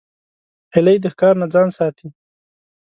[0.73, 2.07] هیلۍ د ښکار نه ځان ساتي